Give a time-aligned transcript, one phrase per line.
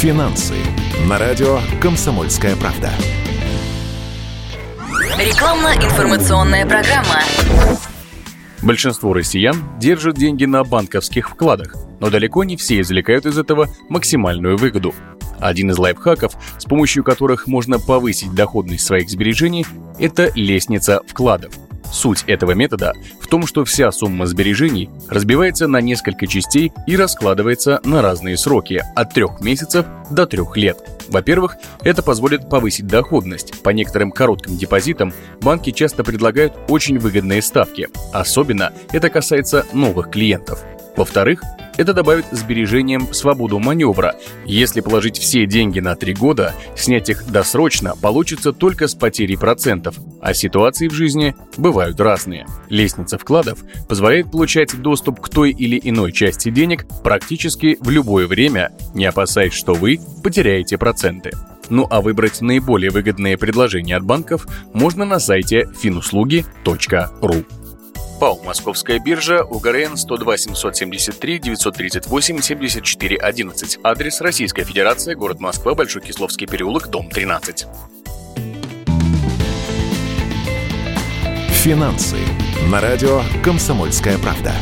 [0.00, 0.54] Финансы
[1.10, 2.90] на радио «Комсомольская правда».
[5.18, 7.20] Рекламно-информационная программа.
[8.62, 14.56] Большинство россиян держат деньги на банковских вкладах, но далеко не все извлекают из этого максимальную
[14.56, 14.94] выгоду.
[15.38, 19.66] Один из лайфхаков, с помощью которых можно повысить доходность своих сбережений,
[19.98, 21.52] это лестница вкладов–
[21.92, 27.80] Суть этого метода в том, что вся сумма сбережений разбивается на несколько частей и раскладывается
[27.84, 30.78] на разные сроки от трех месяцев до трех лет.
[31.08, 33.62] Во-первых, это позволит повысить доходность.
[33.62, 37.88] По некоторым коротким депозитам банки часто предлагают очень выгодные ставки.
[38.12, 40.62] Особенно это касается новых клиентов.
[40.96, 41.42] Во-вторых,
[41.80, 44.14] это добавит сбережениям свободу маневра.
[44.44, 49.96] Если положить все деньги на три года, снять их досрочно получится только с потерей процентов,
[50.20, 52.46] а ситуации в жизни бывают разные.
[52.68, 58.72] Лестница вкладов позволяет получать доступ к той или иной части денег практически в любое время,
[58.92, 61.30] не опасаясь, что вы потеряете проценты.
[61.70, 67.59] Ну а выбрать наиболее выгодные предложения от банков можно на сайте finuслуги.ру.
[68.20, 73.78] ПАО «Московская биржа», УГРН 102 773 938 74 11.
[73.82, 77.66] Адрес Российская Федерация, город Москва, Большой Кисловский переулок, дом 13.
[81.48, 82.18] Финансы
[82.70, 84.52] на радио «Комсомольская правда».